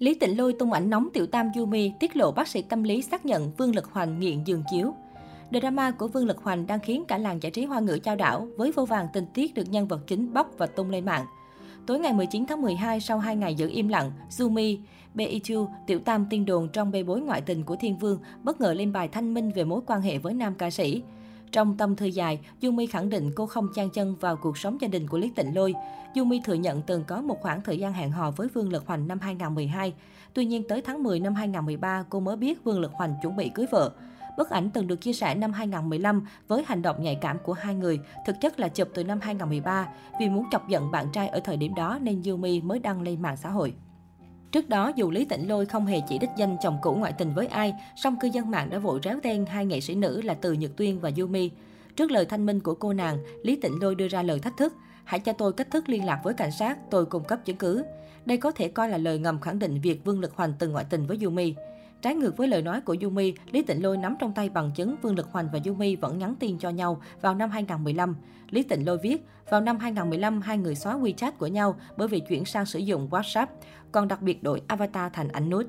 [0.00, 3.02] Lý Tịnh Lôi tung ảnh nóng tiểu tam Yumi tiết lộ bác sĩ tâm lý
[3.02, 4.94] xác nhận Vương Lực Hoành nghiện giường chiếu.
[5.50, 8.48] Drama của Vương Lực Hoành đang khiến cả làng giải trí hoa ngữ trao đảo
[8.56, 11.26] với vô vàng tình tiết được nhân vật chính bóc và tung lên mạng.
[11.86, 14.78] Tối ngày 19 tháng 12, sau 2 ngày giữ im lặng, Zumi,
[15.14, 18.72] Beichu, tiểu tam tiên đồn trong bê bối ngoại tình của Thiên Vương bất ngờ
[18.72, 21.02] lên bài thanh minh về mối quan hệ với nam ca sĩ.
[21.52, 24.88] Trong tâm thư dài, Yumi khẳng định cô không chan chân vào cuộc sống gia
[24.88, 25.74] đình của Lý Tịnh Lôi.
[26.16, 29.08] Yumi thừa nhận từng có một khoảng thời gian hẹn hò với Vương Lực Hoành
[29.08, 29.94] năm 2012.
[30.34, 33.50] Tuy nhiên tới tháng 10 năm 2013, cô mới biết Vương Lực Hoành chuẩn bị
[33.54, 33.92] cưới vợ.
[34.36, 37.74] Bức ảnh từng được chia sẻ năm 2015 với hành động nhạy cảm của hai
[37.74, 39.88] người, thực chất là chụp từ năm 2013.
[40.20, 43.22] Vì muốn chọc giận bạn trai ở thời điểm đó nên Yumi mới đăng lên
[43.22, 43.74] mạng xã hội.
[44.52, 47.34] Trước đó, dù Lý Tịnh Lôi không hề chỉ đích danh chồng cũ ngoại tình
[47.34, 50.34] với ai, song cư dân mạng đã vội réo tên hai nghệ sĩ nữ là
[50.34, 51.50] Từ Nhật Tuyên và Yumi.
[51.96, 54.74] Trước lời thanh minh của cô nàng, Lý Tịnh Lôi đưa ra lời thách thức.
[55.04, 57.84] Hãy cho tôi cách thức liên lạc với cảnh sát, tôi cung cấp chứng cứ.
[58.26, 60.84] Đây có thể coi là lời ngầm khẳng định việc Vương Lực Hoành từng ngoại
[60.90, 61.54] tình với Yumi.
[62.02, 64.96] Trái ngược với lời nói của Yumi, Lý Tịnh Lôi nắm trong tay bằng chứng
[65.02, 68.16] Vương Lực Hoành và Yumi vẫn nhắn tin cho nhau vào năm 2015.
[68.50, 72.20] Lý Tịnh Lôi viết, vào năm 2015 hai người xóa WeChat của nhau bởi vì
[72.20, 73.46] chuyển sang sử dụng WhatsApp,
[73.92, 75.64] còn đặc biệt đổi avatar thành ảnh nút.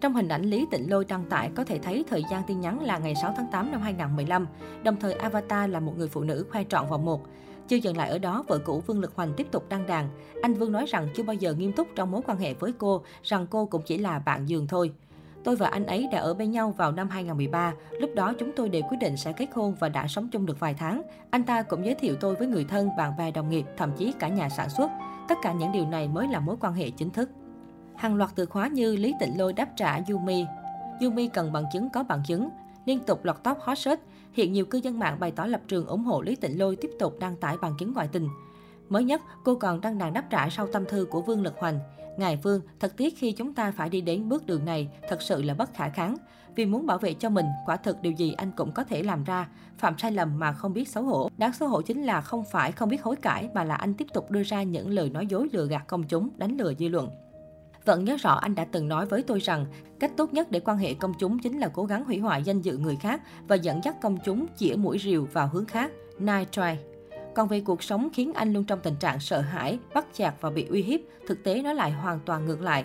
[0.00, 2.80] Trong hình ảnh Lý Tịnh Lôi đăng tải có thể thấy thời gian tin nhắn
[2.80, 4.46] là ngày 6 tháng 8 năm 2015,
[4.82, 7.20] đồng thời avatar là một người phụ nữ khoe trọn vào một.
[7.68, 10.08] Chưa dừng lại ở đó, vợ cũ Vương Lực Hoành tiếp tục đăng đàn.
[10.42, 13.02] Anh Vương nói rằng chưa bao giờ nghiêm túc trong mối quan hệ với cô,
[13.22, 14.92] rằng cô cũng chỉ là bạn giường thôi.
[15.44, 17.72] Tôi và anh ấy đã ở bên nhau vào năm 2013.
[18.00, 20.60] Lúc đó chúng tôi đều quyết định sẽ kết hôn và đã sống chung được
[20.60, 21.02] vài tháng.
[21.30, 24.12] Anh ta cũng giới thiệu tôi với người thân, bạn bè, đồng nghiệp, thậm chí
[24.18, 24.90] cả nhà sản xuất.
[25.28, 27.30] Tất cả những điều này mới là mối quan hệ chính thức.
[27.96, 30.44] Hàng loạt từ khóa như Lý Tịnh Lôi đáp trả Yumi.
[31.00, 32.48] Yumi cần bằng chứng có bằng chứng.
[32.84, 34.00] Liên tục lọt top hot search.
[34.32, 36.90] Hiện nhiều cư dân mạng bày tỏ lập trường ủng hộ Lý Tịnh Lôi tiếp
[36.98, 38.28] tục đăng tải bằng chứng ngoại tình.
[38.88, 41.78] Mới nhất, cô còn đăng đàn đáp trả sau tâm thư của Vương Lực Hoành.
[42.20, 45.42] Ngài Vương, thật tiếc khi chúng ta phải đi đến bước đường này, thật sự
[45.42, 46.16] là bất khả kháng.
[46.54, 49.24] Vì muốn bảo vệ cho mình, quả thực điều gì anh cũng có thể làm
[49.24, 49.48] ra.
[49.78, 51.30] Phạm sai lầm mà không biết xấu hổ.
[51.38, 54.06] Đáng xấu hổ chính là không phải không biết hối cải, mà là anh tiếp
[54.14, 57.10] tục đưa ra những lời nói dối lừa gạt công chúng, đánh lừa dư luận.
[57.84, 59.66] Vẫn nhớ rõ anh đã từng nói với tôi rằng,
[60.00, 62.60] cách tốt nhất để quan hệ công chúng chính là cố gắng hủy hoại danh
[62.60, 65.92] dự người khác và dẫn dắt công chúng chĩa mũi rìu vào hướng khác.
[66.18, 66.89] Night try.
[67.34, 70.50] Còn về cuộc sống khiến anh luôn trong tình trạng sợ hãi, bắt chạc và
[70.50, 72.84] bị uy hiếp, thực tế nó lại hoàn toàn ngược lại.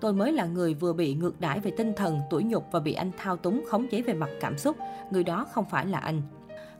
[0.00, 2.92] Tôi mới là người vừa bị ngược đãi về tinh thần, tuổi nhục và bị
[2.92, 4.76] anh thao túng khống chế về mặt cảm xúc.
[5.10, 6.22] Người đó không phải là anh.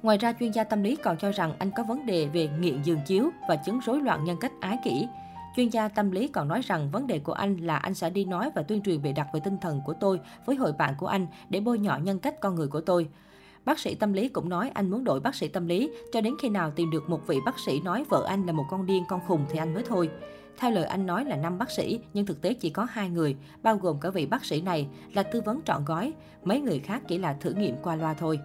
[0.02, 2.82] Ngoài ra, chuyên gia tâm lý còn cho rằng anh có vấn đề về nghiện
[2.82, 5.08] giường chiếu và chứng rối loạn nhân cách ái kỷ.
[5.56, 8.24] Chuyên gia tâm lý còn nói rằng vấn đề của anh là anh sẽ đi
[8.24, 11.06] nói và tuyên truyền bịa đặt về tinh thần của tôi với hội bạn của
[11.06, 13.08] anh để bôi nhọ nhân cách con người của tôi.
[13.64, 16.34] Bác sĩ tâm lý cũng nói anh muốn đổi bác sĩ tâm lý cho đến
[16.42, 19.04] khi nào tìm được một vị bác sĩ nói vợ anh là một con điên
[19.08, 20.10] con khùng thì anh mới thôi.
[20.58, 23.36] Theo lời anh nói là 5 bác sĩ, nhưng thực tế chỉ có hai người,
[23.62, 26.12] bao gồm cả vị bác sĩ này là tư vấn trọn gói,
[26.44, 28.38] mấy người khác chỉ là thử nghiệm qua loa thôi.